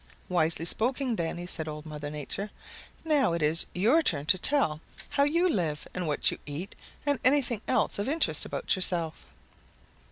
[0.29, 2.49] "Wisely spoken, Danny," said Old Mother Nature.
[3.05, 6.73] "Now it is your turn to tell how you live and what you eat
[7.05, 9.27] and anything else of interest about yourself."